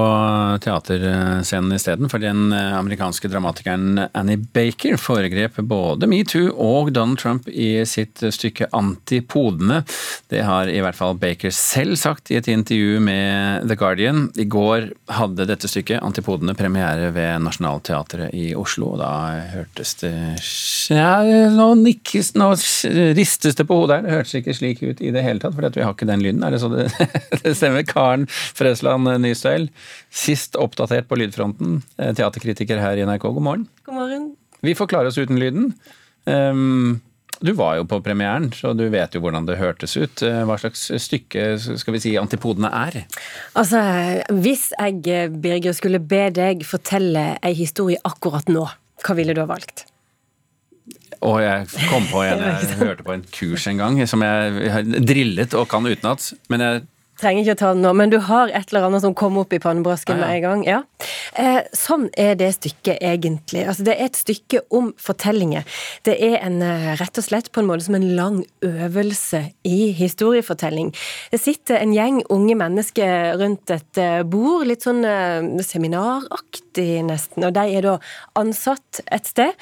teaterscenen 0.61 1.73
isteden, 1.73 2.11
for 2.13 2.21
den 2.21 2.53
amerikanske 2.53 3.29
dramatikeren 3.33 4.03
Annie 4.13 4.37
Baker 4.37 4.99
foregrep 5.01 5.57
både 5.65 6.05
metoo 6.05 6.51
og 6.61 6.91
Donald 6.93 7.23
Trump 7.23 7.49
i 7.49 7.87
sitt 7.89 8.21
stykke 8.21 8.69
Antipodene. 8.77 9.79
Det 10.29 10.43
har 10.45 10.69
i 10.69 10.83
hvert 10.85 10.99
fall 10.99 11.17
Baker 11.17 11.55
selv 11.57 11.97
sagt 11.97 12.29
i 12.29 12.37
et 12.37 12.51
intervju 12.53 12.99
med 13.01 13.65
The 13.65 13.79
Guardian. 13.81 14.27
I 14.37 14.45
går 14.45 14.91
hadde 15.09 15.49
dette 15.49 15.71
stykket, 15.73 16.03
Antipodene, 16.05 16.53
premiere 16.53 17.09
ved 17.17 17.41
Nationaltheatret 17.47 18.37
i 18.37 18.51
Oslo. 18.53 18.93
og 18.93 19.01
Da 19.01 19.15
hørtes 19.55 19.95
det 20.05 20.13
ja, 20.93 21.25
Nå 21.57 21.71
nikkes, 21.81 22.35
nå 22.37 22.51
ristes 23.17 23.57
det 23.57 23.65
på 23.65 23.81
hodet 23.81 24.03
her. 24.03 24.05
Det 24.05 24.19
hørtes 24.19 24.37
ikke 24.43 24.59
slik 24.61 24.85
ut 24.85 25.01
i 25.01 25.17
det 25.17 25.25
hele 25.25 25.41
tatt, 25.41 25.57
for 25.57 25.65
vi 25.65 25.89
har 25.89 25.97
ikke 25.97 26.13
den 26.13 26.29
lyden. 26.29 26.45
Er 26.45 26.53
det 26.53 26.61
så 26.61 26.69
det, 26.77 26.91
det 27.41 27.57
stemmer? 27.57 27.89
Karen 27.89 28.29
Fresland 28.57 29.09
Nystøyl, 29.23 29.69
sist 30.11 30.59
oppdatert 30.61 31.09
på 31.11 31.19
lydfronten. 31.21 31.81
Eh, 31.99 32.13
teaterkritiker 32.17 32.83
her 32.83 32.99
i 33.01 33.07
NRK, 33.07 33.29
god 33.29 33.47
morgen. 33.47 33.69
God 33.87 34.01
morgen. 34.01 34.27
Vi 34.65 34.75
får 34.77 34.91
klare 34.93 35.13
oss 35.13 35.19
uten 35.21 35.41
lyden. 35.41 35.73
Um, 36.29 37.01
du 37.41 37.55
var 37.57 37.79
jo 37.79 37.87
på 37.89 38.03
premieren, 38.05 38.51
så 38.53 38.75
du 38.77 38.85
vet 38.93 39.15
jo 39.17 39.23
hvordan 39.25 39.47
det 39.49 39.57
hørtes 39.57 39.97
ut. 39.97 40.21
Eh, 40.27 40.43
hva 40.45 40.59
slags 40.61 40.91
stykke 41.01 41.55
skal 41.61 41.97
vi 41.97 42.03
si 42.03 42.13
antipodene 42.21 42.69
er? 42.69 43.05
Altså, 43.57 43.81
Hvis 44.29 44.69
jeg, 44.77 45.31
Birger, 45.41 45.73
skulle 45.77 46.03
be 46.05 46.27
deg 46.37 46.67
fortelle 46.69 47.39
ei 47.41 47.55
historie 47.57 48.01
akkurat 48.05 48.51
nå, 48.53 48.67
hva 49.01 49.17
ville 49.17 49.33
du 49.33 49.41
ha 49.41 49.49
valgt? 49.49 49.87
Og 51.25 51.41
jeg 51.41 51.67
kom 51.89 52.07
på 52.13 52.23
en 52.25 52.45
jeg 52.45 52.77
hørte 52.81 53.05
på 53.09 53.17
en 53.17 53.25
kurs 53.33 53.67
en 53.73 53.81
gang, 53.81 53.97
som 54.09 54.25
jeg 54.25 54.85
drillet 55.09 55.57
og 55.57 55.69
kan 55.73 55.89
utenat. 55.89 56.33
Men 56.53 56.65
jeg 56.67 56.85
trenger 57.21 57.45
ikke 57.45 57.57
å 57.59 57.61
ta 57.63 57.73
den 57.75 57.85
nå, 57.85 57.93
men 57.97 58.13
du 58.13 58.19
har 58.27 58.51
et 58.51 58.73
eller 58.73 58.89
annet 58.89 59.05
som 59.05 59.17
kom 59.17 59.39
opp 59.41 59.53
i 59.55 59.61
pannebrasken 59.63 60.21
med 60.21 60.39
en 60.39 60.45
gang. 60.47 60.65
ja. 60.69 60.83
Eh, 61.39 61.61
sånn 61.77 62.09
er 62.19 62.35
det 62.39 62.49
stykket 62.57 62.99
egentlig. 63.07 63.63
Altså, 63.69 63.85
det 63.87 63.95
er 63.95 64.09
et 64.09 64.19
stykke 64.19 64.65
om 64.75 64.91
fortellinger. 64.99 65.67
Det 66.07 66.17
er 66.19 66.41
en, 66.41 66.61
eh, 66.63 66.97
rett 66.99 67.19
og 67.19 67.25
slett 67.25 67.53
på 67.53 67.61
en 67.61 67.69
måte 67.69 67.87
som 67.87 67.95
en 67.95 68.17
lang 68.17 68.45
øvelse 68.63 69.53
i 69.65 69.93
historiefortelling. 69.93 70.93
Det 71.31 71.41
sitter 71.41 71.77
en 71.77 71.95
gjeng 71.95 72.23
unge 72.31 72.57
mennesker 72.57 73.39
rundt 73.39 73.71
et 73.71 73.99
eh, 73.99 74.23
bord, 74.23 74.67
litt 74.67 74.83
sånn 74.83 75.05
eh, 75.05 75.63
seminaraktig 75.63 77.05
nesten, 77.07 77.45
og 77.45 77.55
de 77.55 77.67
er 77.77 77.83
da 77.83 77.99
ansatt 78.35 79.03
et 79.11 79.27
sted 79.27 79.53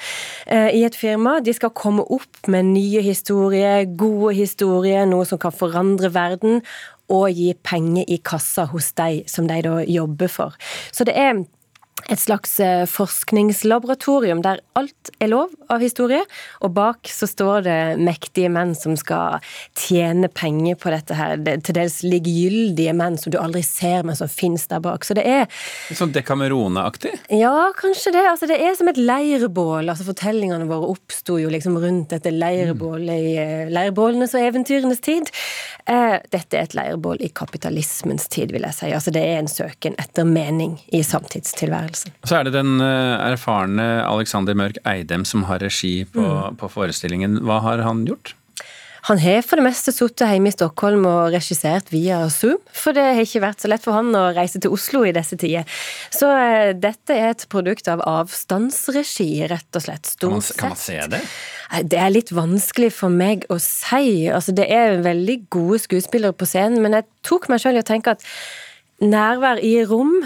eh, 0.47 0.69
i 0.73 0.83
et 0.83 0.95
firma. 0.95 1.39
De 1.39 1.53
skal 1.53 1.69
komme 1.69 2.01
opp 2.09 2.47
med 2.47 2.65
nye 2.73 3.01
historier, 3.05 3.85
gode 3.85 4.33
historier, 4.35 5.05
noe 5.05 5.25
som 5.25 5.37
kan 5.37 5.51
forandre 5.51 6.09
verden 6.13 6.63
og 7.09 7.33
gi 7.33 7.53
penger 7.65 8.05
i 8.07 8.19
kassa 8.25 8.67
hos 8.69 8.91
de 8.97 9.23
som 9.27 9.47
de 9.49 9.61
da 9.65 9.79
jobber 9.87 10.27
for. 10.31 10.57
Så 10.91 11.07
det 11.07 11.17
er 11.17 11.43
et 12.07 12.19
slags 12.19 12.59
eh, 12.63 12.85
forskningslaboratorium 12.89 14.41
der 14.45 14.61
alt 14.79 15.11
er 15.19 15.31
lov 15.31 15.51
av 15.69 15.83
historie, 15.83 16.21
og 16.63 16.73
bak 16.77 17.09
så 17.11 17.27
står 17.29 17.65
det 17.65 17.79
mektige 18.01 18.49
menn 18.53 18.71
som 18.77 18.95
skal 18.99 19.43
tjene 19.77 20.29
penger 20.31 20.77
på 20.79 20.93
dette 20.93 21.17
her. 21.17 21.35
Det, 21.43 21.57
til 21.67 21.77
dels 21.77 21.99
likegyldige 22.05 22.93
menn 22.97 23.19
som 23.19 23.33
du 23.33 23.39
aldri 23.41 23.63
ser, 23.65 24.05
men 24.07 24.17
som 24.17 24.31
finnes 24.31 24.67
der 24.71 24.81
bak. 24.83 25.05
Så 25.05 25.17
det 25.17 25.25
er 25.27 25.47
Sånn 25.95 26.13
Dekamerone-aktig? 26.15 27.11
Ja, 27.35 27.69
kanskje 27.77 28.13
det. 28.15 28.23
Altså, 28.29 28.47
det 28.49 28.59
er 28.63 28.75
som 28.77 28.89
et 28.91 28.99
leirbål. 29.01 29.89
Altså, 29.89 30.07
fortellingene 30.07 30.69
våre 30.69 30.93
oppsto 30.93 31.39
jo 31.41 31.51
liksom 31.51 31.77
rundt 31.81 32.13
dette 32.13 32.31
leirbålet 32.33 33.29
i 33.29 33.35
eh, 33.41 33.73
leirbålenes 33.73 34.35
og 34.37 34.47
eventyrenes 34.47 35.03
tid. 35.03 35.31
Eh, 35.89 36.17
dette 36.31 36.55
er 36.55 36.69
et 36.69 36.77
leirbål 36.77 37.25
i 37.25 37.31
kapitalismens 37.35 38.29
tid, 38.31 38.53
vil 38.55 38.67
jeg 38.69 38.77
si. 38.77 38.93
Altså, 38.95 39.13
det 39.15 39.25
er 39.25 39.41
en 39.41 39.51
søken 39.51 39.97
etter 40.01 40.27
mening 40.27 40.77
i 40.95 41.03
samtidstilværelsen 41.05 41.88
opplevelsen. 41.89 42.17
Så 42.23 42.39
er 42.39 42.47
det 42.47 42.55
den 42.57 42.79
eh, 42.81 43.29
erfarne 43.31 43.87
Alexander 44.05 44.57
Mørk 44.57 44.79
Eidem 44.87 45.25
som 45.25 45.47
har 45.49 45.59
regi 45.63 46.05
på, 46.05 46.21
mm. 46.21 46.59
på 46.59 46.69
forestillingen. 46.69 47.41
Hva 47.45 47.61
har 47.65 47.85
han 47.85 48.05
gjort? 48.07 48.35
Han 49.07 49.17
har 49.17 49.45
for 49.47 49.55
det 49.55 49.63
meste 49.63 49.93
sittet 49.95 50.27
hjemme 50.27 50.51
i 50.51 50.53
Stockholm 50.53 51.05
og 51.07 51.31
regissert 51.31 51.87
via 51.89 52.17
Zoom, 52.29 52.59
for 52.75 52.93
det 52.93 53.05
har 53.15 53.21
ikke 53.23 53.41
vært 53.45 53.63
så 53.63 53.69
lett 53.71 53.85
for 53.85 53.95
han 53.95 54.11
å 54.13 54.25
reise 54.35 54.59
til 54.59 54.73
Oslo 54.75 55.05
i 55.07 55.13
disse 55.15 55.37
tider. 55.39 55.63
Så 56.11 56.27
uh, 56.27 56.75
dette 56.75 57.15
er 57.15 57.31
et 57.31 57.45
produkt 57.49 57.87
av 57.89 58.03
avstandsregi, 58.03 59.47
rett 59.49 59.79
og 59.79 59.85
slett. 59.85 60.11
Kan 60.19 60.35
man, 60.35 60.43
kan 60.59 60.75
man, 60.75 60.81
se 60.83 60.99
det? 61.15 61.21
Det 61.87 62.01
er 62.03 62.11
litt 62.11 62.33
vanskelig 62.35 62.91
for 62.97 63.15
meg 63.23 63.47
å 63.47 63.57
si. 63.63 64.27
Altså, 64.27 64.53
det 64.59 64.67
er 64.67 64.99
veldig 65.07 65.39
gode 65.47 65.79
skuespillere 65.87 66.35
på 66.35 66.49
scenen, 66.51 66.83
men 66.83 66.99
jeg 66.99 67.07
tok 67.25 67.47
meg 67.49 67.63
sjøl 67.63 67.79
i 67.79 67.85
å 67.85 67.87
tenke 67.87 68.17
at 68.19 68.27
nærvær 68.99 69.63
i 69.63 69.77
rom 69.87 70.19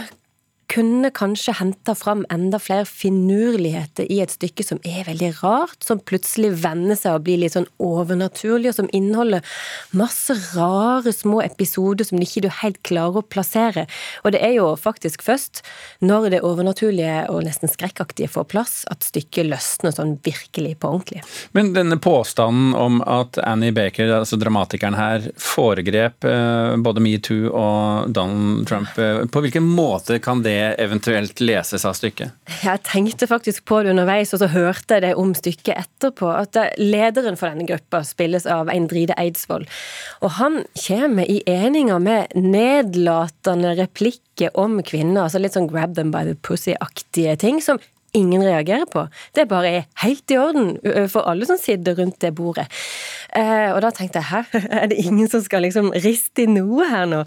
kunne 0.73 1.09
kanskje 1.13 1.53
henta 1.59 1.93
fram 1.95 2.25
enda 2.33 2.57
flere 2.59 2.85
finurligheter 2.89 4.07
i 4.11 4.19
et 4.23 4.31
stykke 4.33 4.63
som 4.65 4.79
er 4.87 5.05
veldig 5.05 5.29
rart, 5.43 5.77
som 5.85 6.01
plutselig 6.01 6.53
vender 6.63 6.97
seg 6.97 7.17
og 7.17 7.25
blir 7.27 7.41
litt 7.43 7.53
sånn 7.53 7.67
overnaturlig, 7.83 8.71
og 8.71 8.77
som 8.79 8.89
inneholder 8.95 9.45
masse 9.93 10.33
rare 10.55 11.13
små 11.13 11.43
episoder 11.45 12.07
som 12.07 12.21
ikke 12.23 12.45
du 12.45 12.49
helt 12.61 12.79
klarer 12.87 13.21
å 13.21 13.25
plassere. 13.35 13.85
Og 14.23 14.33
det 14.33 14.41
er 14.45 14.55
jo 14.57 14.71
faktisk 14.79 15.25
først 15.25 15.61
når 16.01 16.29
det 16.33 16.41
overnaturlige 16.47 17.27
og 17.29 17.43
nesten 17.45 17.69
skrekkaktige 17.69 18.31
får 18.33 18.49
plass, 18.55 18.75
at 18.89 19.05
stykket 19.05 19.51
løsner 19.51 19.93
sånn 19.93 20.15
virkelig 20.25 20.77
på 20.81 20.93
ordentlig. 20.95 21.21
Men 21.53 21.73
denne 21.77 21.99
påstanden 22.01 22.73
om 22.79 23.01
at 23.05 23.37
Annie 23.43 23.75
Baker, 23.75 24.15
altså 24.21 24.39
dramatikeren 24.41 24.97
her, 24.97 25.29
foregrep 25.37 26.25
eh, 26.25 26.73
både 26.81 27.03
metoo 27.03 27.51
og 27.51 28.09
Donald 28.15 28.65
Trump, 28.69 28.97
eh, 28.97 29.23
på 29.29 29.45
hvilken 29.45 29.67
måte 29.69 30.17
kan 30.23 30.41
det 30.45 30.62
eventuelt 30.81 31.41
leses 31.43 31.85
av 31.87 31.95
stykket? 31.97 32.33
Jeg 32.63 32.81
tenkte 32.87 33.27
faktisk 33.29 33.65
på 33.69 33.81
det 33.83 33.93
underveis, 33.93 34.33
og 34.35 34.41
så 34.43 34.49
hørte 34.53 34.97
jeg 34.97 35.05
det 35.05 35.13
om 35.19 35.33
stykket 35.37 35.75
etterpå. 35.75 36.29
At 36.33 36.57
lederen 36.79 37.37
for 37.39 37.51
denne 37.51 37.67
gruppa 37.69 38.03
spilles 38.07 38.47
av 38.49 38.71
Eindride 38.73 39.17
Eidsvoll. 39.19 39.67
Og 40.23 40.35
han 40.39 40.61
kommer 40.85 41.29
i 41.29 41.41
eninger 41.49 41.99
med 42.03 42.35
nedlatende 42.37 43.75
replikker 43.79 44.53
om 44.57 44.79
kvinner, 44.85 45.25
altså 45.25 45.41
litt 45.41 45.57
sånn 45.57 45.69
grab 45.71 45.97
them 45.97 46.13
by 46.13 46.25
the 46.27 46.37
pussy-aktige 46.45 47.35
ting, 47.41 47.61
som 47.61 47.81
ingen 48.13 48.43
reagerer 48.45 48.85
på. 48.89 49.07
Det 49.33 49.47
bare 49.49 49.69
er 49.69 49.89
helt 50.03 50.31
i 50.31 50.37
orden 50.37 50.75
for 51.11 51.25
alle 51.29 51.47
som 51.49 51.59
sitter 51.59 51.97
rundt 51.97 52.19
det 52.21 52.33
bordet. 52.37 52.67
Eh, 53.33 53.69
og 53.73 53.79
da 53.81 53.89
tenkte 53.93 54.21
jeg 54.21 54.29
hæ, 54.29 54.41
er 54.81 54.89
det 54.91 54.99
ingen 55.01 55.29
som 55.29 55.41
skal 55.43 55.65
liksom 55.65 55.89
riste 56.03 56.45
i 56.45 56.49
noe 56.49 56.85
her 56.89 57.07
nå? 57.09 57.23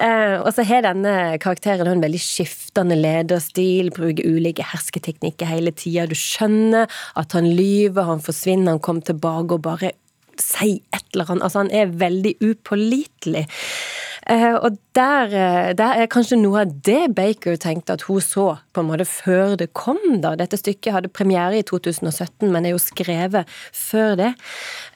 Eh, 0.00 0.36
og 0.40 0.48
så 0.56 0.64
har 0.66 0.86
denne 0.86 1.36
karakteren 1.42 1.90
en 1.90 2.04
veldig 2.04 2.20
skiftende 2.24 2.96
lederstil, 2.96 3.92
bruker 3.96 4.24
ulike 4.24 4.64
hersketeknikker 4.72 5.50
hele 5.50 5.74
tida. 5.76 6.08
Du 6.08 6.16
skjønner 6.18 6.88
at 7.20 7.36
han 7.36 7.48
lyver, 7.48 8.08
han 8.08 8.24
forsvinner, 8.24 8.76
han 8.76 8.84
kommer 8.84 9.10
tilbake 9.10 9.58
og 9.58 9.66
bare 9.68 9.92
sier 10.40 10.80
et 10.96 11.04
eller 11.12 11.30
annet. 11.34 11.44
Altså, 11.44 11.64
han 11.64 11.72
er 11.74 11.94
veldig 12.00 12.32
upålitelig. 12.40 13.44
Eh, 14.30 14.54
og 14.54 14.76
der, 14.94 15.24
eh, 15.34 15.72
der, 15.74 15.98
er 15.98 16.06
kanskje 16.10 16.36
noe 16.38 16.62
av 16.62 16.74
det 16.86 17.14
Baker 17.16 17.56
tenkte 17.58 17.96
at 17.96 18.04
hun 18.06 18.20
så 18.22 18.44
på 18.70 18.82
en 18.82 18.86
måte 18.86 19.06
før 19.08 19.56
det 19.58 19.72
kom. 19.74 19.98
da. 20.22 20.36
Dette 20.38 20.58
stykket 20.60 20.94
hadde 20.94 21.10
premiere 21.10 21.58
i 21.58 21.64
2017, 21.66 22.46
men 22.52 22.66
er 22.66 22.76
jo 22.76 22.78
skrevet 22.78 23.48
før 23.74 24.14
det. 24.20 24.30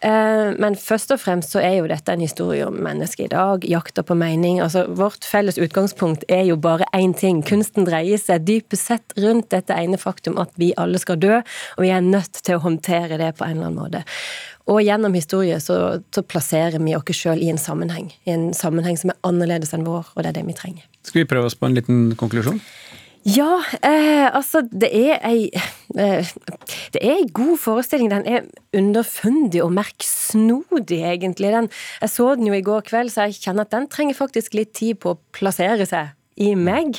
Eh, 0.06 0.54
men 0.62 0.78
først 0.78 1.10
og 1.10 1.20
fremst 1.20 1.50
så 1.50 1.62
er 1.64 1.80
jo 1.80 1.90
dette 1.90 2.12
en 2.12 2.22
historie 2.22 2.66
om 2.66 2.78
mennesket 2.78 3.26
i 3.26 3.34
dag, 3.34 3.66
jakta 3.66 4.06
på 4.06 4.14
mening. 4.14 4.60
Altså, 4.62 4.86
Vårt 4.94 5.26
felles 5.26 5.58
utgangspunkt 5.58 6.24
er 6.28 6.44
jo 6.44 6.56
bare 6.56 6.86
én 6.94 7.16
ting. 7.18 7.42
Kunsten 7.42 7.88
dreier 7.88 8.18
seg 8.18 8.46
dypest 8.46 8.86
sett 8.86 9.18
rundt 9.18 9.50
dette 9.50 9.74
ene 9.74 9.98
faktum 9.98 10.38
at 10.38 10.54
vi 10.56 10.72
alle 10.78 10.98
skal 11.02 11.18
dø, 11.18 11.40
og 11.76 11.82
vi 11.82 11.90
er 11.90 12.00
nødt 12.00 12.44
til 12.44 12.56
å 12.58 12.62
håndtere 12.62 13.18
det 13.18 13.34
på 13.34 13.44
en 13.44 13.56
eller 13.56 13.72
annen 13.72 13.82
måte. 13.82 14.04
Og 14.70 14.80
gjennom 14.80 15.12
historie 15.12 15.58
så, 15.60 15.76
så 16.14 16.24
plasserer 16.24 16.80
vi 16.80 16.94
oss 16.96 17.18
sjøl 17.18 17.42
i 17.44 17.50
en 17.52 17.60
sammenheng. 17.60 18.08
I 18.24 18.32
en 18.32 18.46
sammenheng 18.56 18.96
som 18.96 19.12
er 19.12 19.20
annerledes 19.28 19.74
enn 19.76 19.84
vår, 19.84 20.08
og 20.14 20.24
det 20.24 20.32
er 20.32 20.38
det 20.38 20.46
vi 20.48 20.56
trenger. 20.56 20.86
Skal 21.04 21.24
vi 21.24 21.28
prøve 21.28 21.50
oss 21.50 21.58
på 21.58 21.68
en 21.68 21.76
liten 21.76 22.04
konklusjon? 22.20 22.62
Ja, 23.24 23.62
eh, 23.80 24.26
altså 24.28 24.60
det 24.68 24.90
er 24.92 25.22
ei 25.24 25.46
eh, 25.96 26.28
Det 26.92 27.00
er 27.00 27.14
ei 27.14 27.28
god 27.32 27.56
forestilling. 27.60 28.10
Den 28.12 28.26
er 28.28 28.44
underfundig 28.76 29.62
og 29.64 29.72
merksnodig, 29.72 31.00
egentlig. 31.08 31.52
Den, 31.52 31.70
jeg 32.02 32.12
så 32.12 32.34
den 32.36 32.50
jo 32.50 32.56
i 32.56 32.64
går 32.64 32.84
kveld, 32.88 33.12
så 33.12 33.24
jeg 33.24 33.40
kjenner 33.40 33.64
at 33.64 33.72
den 33.72 33.88
trenger 33.88 34.18
faktisk 34.18 34.56
litt 34.56 34.74
tid 34.76 35.00
på 35.00 35.14
å 35.14 35.20
plassere 35.32 35.88
seg 35.88 36.12
i 36.36 36.52
meg. 36.58 36.98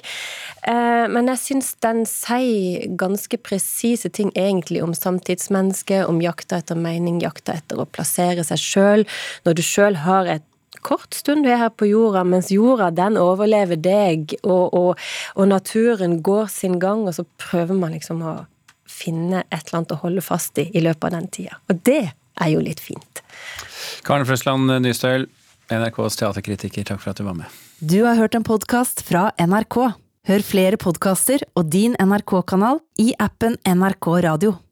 Eh, 0.68 1.06
men 1.12 1.30
jeg 1.34 1.42
syns 1.42 1.74
den 1.84 2.04
sier 2.10 2.88
ganske 2.98 3.40
presise 3.44 4.10
ting 4.10 4.32
egentlig 4.36 4.84
om 4.86 4.96
samtidsmennesket, 4.98 6.08
om 6.10 6.22
jakta 6.24 6.62
etter 6.62 6.80
mening, 6.80 7.22
jakta 7.24 7.58
etter 7.60 7.82
å 7.82 7.88
plassere 7.90 8.46
seg 8.48 8.62
sjøl. 8.62 9.08
Når 9.46 9.58
du 9.58 9.64
sjøl 9.66 10.02
har 10.06 10.30
et 10.38 10.48
kort 10.86 11.16
stund 11.18 11.46
du 11.46 11.50
er 11.50 11.64
her 11.64 11.72
på 11.74 11.88
jorda, 11.90 12.24
mens 12.28 12.52
jorda 12.54 12.92
den 12.94 13.18
overlever 13.18 13.80
deg, 13.80 14.36
og, 14.44 14.76
og, 14.76 15.06
og 15.36 15.48
naturen 15.50 16.20
går 16.26 16.52
sin 16.54 16.78
gang, 16.82 17.08
og 17.08 17.18
så 17.18 17.26
prøver 17.42 17.78
man 17.78 17.96
liksom 17.96 18.22
å 18.22 18.36
finne 18.86 19.44
et 19.50 19.66
eller 19.66 19.82
annet 19.82 19.96
å 19.96 20.04
holde 20.04 20.24
fast 20.24 20.62
i 20.62 20.70
i 20.74 20.84
løpet 20.84 21.10
av 21.10 21.18
den 21.18 21.32
tida. 21.34 21.58
Og 21.70 21.82
det 21.88 22.04
er 22.14 22.52
jo 22.52 22.62
litt 22.64 22.84
fint. 22.84 23.24
Karen 24.06 24.28
Frøsland 24.28 24.70
Nystøyl, 24.84 25.26
NRKs 25.72 26.20
teaterkritiker, 26.22 26.86
takk 26.88 27.02
for 27.02 27.14
at 27.14 27.22
du 27.22 27.26
var 27.28 27.38
med. 27.38 27.62
Du 27.80 28.04
har 28.06 28.20
hørt 28.20 28.36
en 28.38 28.46
podkast 28.46 29.04
fra 29.08 29.30
NRK. 29.42 29.80
Hør 30.26 30.46
flere 30.46 30.78
podkaster 30.82 31.44
og 31.54 31.70
din 31.74 31.94
NRK-kanal 32.02 32.82
i 33.02 33.12
appen 33.22 33.60
NRK 33.62 34.10
Radio. 34.26 34.56